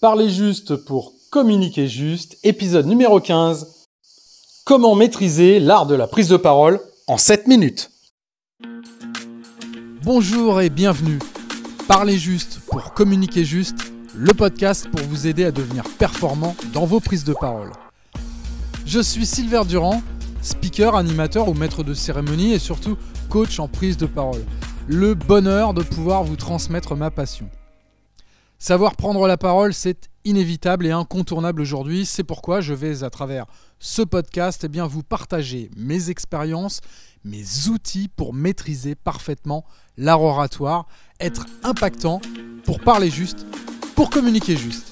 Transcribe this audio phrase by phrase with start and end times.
[0.00, 3.84] Parler juste pour communiquer juste, épisode numéro 15.
[4.64, 7.90] Comment maîtriser l'art de la prise de parole en 7 minutes?
[10.02, 11.18] Bonjour et bienvenue.
[11.86, 13.76] Parler juste pour communiquer juste,
[14.14, 17.72] le podcast pour vous aider à devenir performant dans vos prises de parole.
[18.86, 20.00] Je suis Silver Durand,
[20.40, 22.96] speaker, animateur ou maître de cérémonie et surtout
[23.28, 24.46] coach en prise de parole.
[24.88, 27.50] Le bonheur de pouvoir vous transmettre ma passion.
[28.62, 32.04] Savoir prendre la parole, c'est inévitable et incontournable aujourd'hui.
[32.04, 33.46] C'est pourquoi je vais, à travers
[33.78, 36.82] ce podcast, eh bien, vous partager mes expériences,
[37.24, 39.64] mes outils pour maîtriser parfaitement
[39.96, 40.86] l'art oratoire,
[41.20, 42.20] être impactant,
[42.66, 43.46] pour parler juste,
[43.96, 44.88] pour communiquer juste.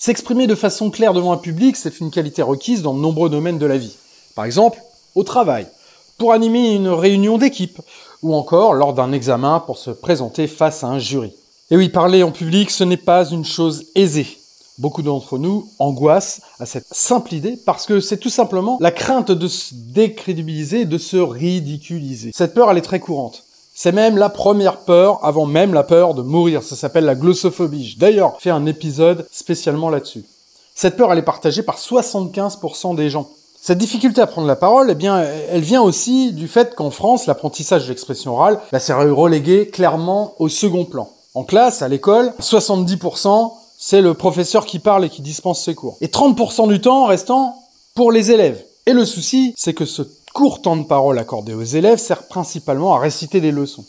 [0.00, 3.60] S'exprimer de façon claire devant un public, c'est une qualité requise dans de nombreux domaines
[3.60, 3.96] de la vie.
[4.34, 4.80] Par exemple,
[5.14, 5.68] au travail,
[6.18, 7.80] pour animer une réunion d'équipe,
[8.22, 11.32] ou encore lors d'un examen pour se présenter face à un jury.
[11.72, 14.26] Et oui, parler en public, ce n'est pas une chose aisée.
[14.76, 19.30] Beaucoup d'entre nous angoissent à cette simple idée parce que c'est tout simplement la crainte
[19.30, 22.30] de se décrédibiliser, de se ridiculiser.
[22.34, 23.44] Cette peur, elle est très courante.
[23.72, 26.62] C'est même la première peur avant même la peur de mourir.
[26.62, 27.86] Ça s'appelle la glossophobie.
[27.86, 30.26] J'ai d'ailleurs fait un épisode spécialement là-dessus.
[30.74, 33.30] Cette peur, elle est partagée par 75% des gens.
[33.58, 37.24] Cette difficulté à prendre la parole, eh bien, elle vient aussi du fait qu'en France,
[37.24, 41.08] l'apprentissage de l'expression orale, bah, s'est relégué clairement au second plan.
[41.34, 45.96] En classe, à l'école, 70%, c'est le professeur qui parle et qui dispense ses cours.
[46.02, 47.56] Et 30% du temps restant
[47.94, 48.62] pour les élèves.
[48.84, 50.02] Et le souci, c'est que ce
[50.34, 53.84] court temps de parole accordé aux élèves sert principalement à réciter des leçons.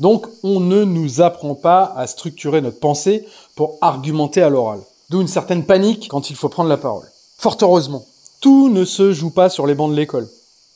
[0.00, 4.80] Donc, on ne nous apprend pas à structurer notre pensée pour argumenter à l'oral.
[5.10, 7.06] D'où une certaine panique quand il faut prendre la parole.
[7.36, 8.06] Fort heureusement,
[8.40, 10.28] tout ne se joue pas sur les bancs de l'école.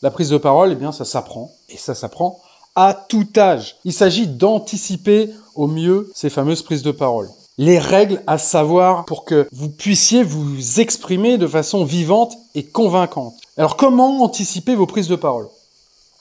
[0.03, 1.50] La prise de parole, eh bien, ça s'apprend.
[1.70, 2.38] Et ça s'apprend
[2.77, 3.77] à tout âge.
[3.84, 7.28] Il s'agit d'anticiper au mieux ces fameuses prises de parole.
[7.58, 13.34] Les règles à savoir pour que vous puissiez vous exprimer de façon vivante et convaincante.
[13.56, 15.48] Alors comment anticiper vos prises de parole?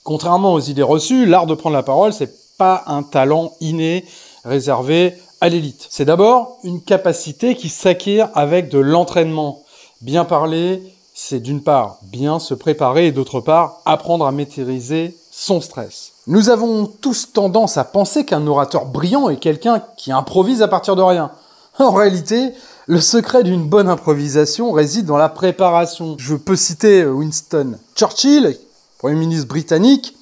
[0.02, 4.06] Contrairement aux idées reçues, l'art de prendre la parole, c'est pas un talent inné
[4.44, 5.86] réservé à l'élite.
[5.90, 9.62] C'est d'abord une capacité qui s'acquiert avec de l'entraînement.
[10.00, 15.60] Bien parler, c'est d'une part bien se préparer et d'autre part apprendre à maîtriser son
[15.60, 16.15] stress.
[16.28, 20.96] Nous avons tous tendance à penser qu'un orateur brillant est quelqu'un qui improvise à partir
[20.96, 21.30] de rien.
[21.78, 22.52] En réalité,
[22.86, 26.16] le secret d'une bonne improvisation réside dans la préparation.
[26.18, 28.58] Je peux citer Winston Churchill,
[28.98, 30.16] Premier ministre britannique,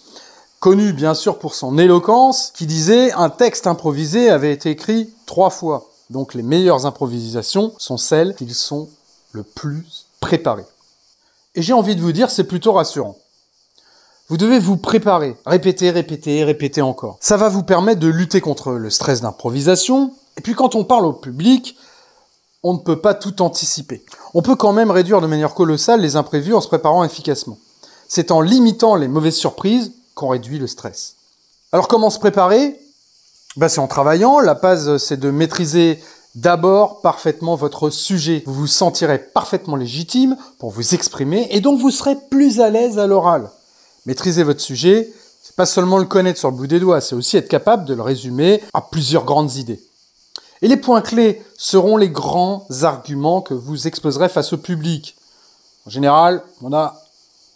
[0.61, 5.49] connu bien sûr pour son éloquence, qui disait un texte improvisé avait été écrit trois
[5.49, 5.89] fois.
[6.11, 8.91] Donc les meilleures improvisations sont celles qui sont
[9.33, 10.67] le plus préparées.
[11.55, 13.17] Et j'ai envie de vous dire, c'est plutôt rassurant.
[14.29, 17.19] Vous devez vous préparer, répéter, répéter, répéter encore.
[17.21, 20.15] Ça va vous permettre de lutter contre le stress d'improvisation.
[20.39, 21.77] Et puis quand on parle au public,
[22.63, 24.03] on ne peut pas tout anticiper.
[24.33, 27.59] On peut quand même réduire de manière colossale les imprévus en se préparant efficacement.
[28.09, 31.17] C'est en limitant les mauvaises surprises qu'on réduit le stress.
[31.73, 32.81] Alors comment se préparer?
[33.59, 34.41] Ben, C'est en travaillant.
[34.41, 36.03] La base, c'est de maîtriser
[36.35, 38.43] d'abord parfaitement votre sujet.
[38.47, 42.99] Vous vous sentirez parfaitement légitime pour vous exprimer et donc vous serez plus à l'aise
[42.99, 43.51] à l'oral.
[44.07, 45.11] Maîtriser votre sujet,
[45.43, 47.95] c'est pas seulement le connaître sur le bout des doigts, c'est aussi être capable de
[47.95, 49.81] le résumer à plusieurs grandes idées.
[50.63, 55.17] Et les points clés seront les grands arguments que vous exposerez face au public.
[55.87, 57.03] En général, on a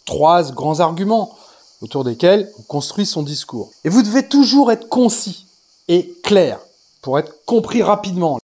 [0.05, 1.35] trois grands arguments
[1.81, 3.71] autour desquels on construit son discours.
[3.83, 5.45] Et vous devez toujours être concis
[5.87, 6.59] et clair
[7.01, 8.39] pour être compris rapidement.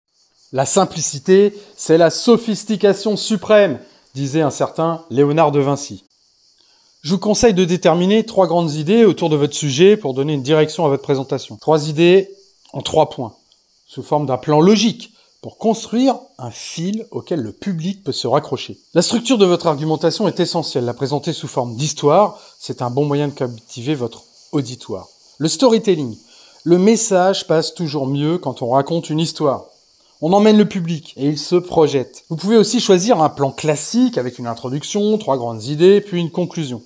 [0.53, 3.79] La simplicité, c'est la sophistication suprême,
[4.15, 6.05] disait un certain Léonard de Vinci.
[7.03, 10.43] Je vous conseille de déterminer trois grandes idées autour de votre sujet pour donner une
[10.43, 11.57] direction à votre présentation.
[11.57, 12.31] Trois idées
[12.73, 13.35] en trois points,
[13.89, 18.79] sous forme d'un plan logique, pour construire un fil auquel le public peut se raccrocher.
[18.95, 20.85] La structure de votre argumentation est essentielle.
[20.85, 25.09] La présenter sous forme d'histoire, c'est un bon moyen de captiver votre auditoire.
[25.39, 26.17] Le storytelling.
[26.63, 29.65] Le message passe toujours mieux quand on raconte une histoire.
[30.21, 32.23] On emmène le public et il se projette.
[32.29, 36.31] Vous pouvez aussi choisir un plan classique avec une introduction, trois grandes idées, puis une
[36.31, 36.81] conclusion.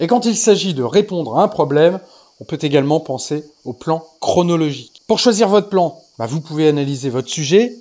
[0.00, 2.00] Et quand il s'agit de répondre à un problème,
[2.40, 5.02] on peut également penser au plan chronologique.
[5.06, 7.76] Pour choisir votre plan, bah, vous pouvez analyser votre sujet,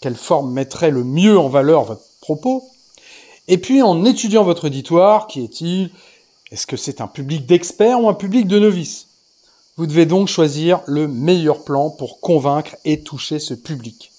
[0.00, 2.64] quelle forme mettrait le mieux en valeur votre propos,
[3.46, 5.90] et puis en étudiant votre auditoire, qui est-il
[6.50, 9.08] Est-ce que c'est un public d'experts ou un public de novices?
[9.76, 14.12] Vous devez donc choisir le meilleur plan pour convaincre et toucher ce public.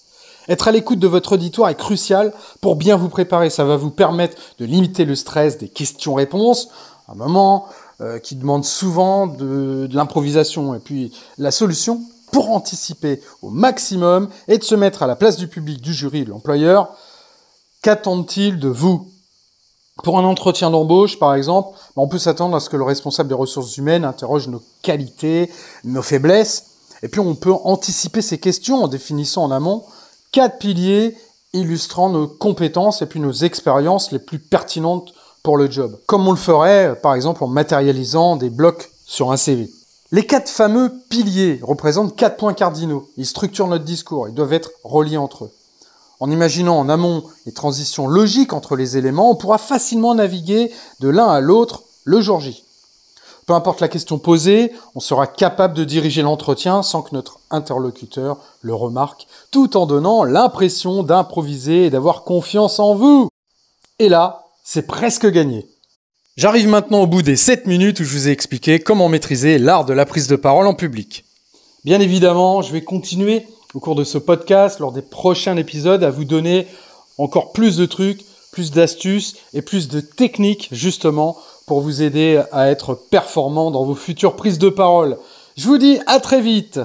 [0.47, 3.49] Être à l'écoute de votre auditoire est crucial pour bien vous préparer.
[3.49, 6.69] Ça va vous permettre de limiter le stress des questions-réponses
[7.07, 7.67] un moment
[8.01, 10.75] euh, qui demande souvent de, de l'improvisation.
[10.75, 15.37] Et puis la solution, pour anticiper au maximum et de se mettre à la place
[15.37, 16.89] du public, du jury, de l'employeur,
[17.81, 19.09] qu'attendent-ils de vous?
[20.03, 23.29] Pour un entretien d'embauche, par exemple, ben, on peut s'attendre à ce que le responsable
[23.29, 25.49] des ressources humaines interroge nos qualités,
[25.85, 26.65] nos faiblesses,
[27.01, 29.85] et puis on peut anticiper ces questions en définissant en amont
[30.31, 31.15] quatre piliers
[31.53, 35.13] illustrant nos compétences et puis nos expériences les plus pertinentes
[35.45, 35.99] pour le job.
[36.07, 39.69] Comme on le ferait, par exemple, en matérialisant des blocs sur un CV.
[40.11, 43.09] Les quatre fameux piliers représentent quatre points cardinaux.
[43.15, 44.27] Ils structurent notre discours.
[44.27, 45.51] Ils doivent être reliés entre eux.
[46.19, 51.09] En imaginant en amont les transitions logiques entre les éléments, on pourra facilement naviguer de
[51.09, 52.63] l'un à l'autre le jour J.
[53.45, 58.37] Peu importe la question posée, on sera capable de diriger l'entretien sans que notre interlocuteur
[58.61, 63.29] le remarque, tout en donnant l'impression d'improviser et d'avoir confiance en vous.
[63.99, 65.67] Et là, c'est presque gagné.
[66.37, 69.85] J'arrive maintenant au bout des 7 minutes où je vous ai expliqué comment maîtriser l'art
[69.85, 71.23] de la prise de parole en public.
[71.85, 73.45] Bien évidemment, je vais continuer
[73.75, 76.65] au cours de ce podcast, lors des prochains épisodes, à vous donner
[77.19, 81.37] encore plus de trucs, plus d'astuces et plus de techniques justement
[81.67, 85.19] pour vous aider à être performant dans vos futures prises de parole.
[85.57, 86.79] Je vous dis à très vite